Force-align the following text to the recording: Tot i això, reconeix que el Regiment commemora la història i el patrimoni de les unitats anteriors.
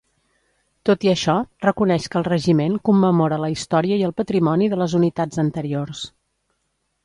Tot 0.89 1.03
i 1.07 1.11
això, 1.11 1.35
reconeix 1.65 2.07
que 2.15 2.19
el 2.23 2.25
Regiment 2.29 2.79
commemora 2.91 3.39
la 3.45 3.53
història 3.59 4.01
i 4.03 4.09
el 4.11 4.17
patrimoni 4.23 4.73
de 4.75 4.83
les 4.83 4.99
unitats 5.05 5.47
anteriors. 5.49 6.07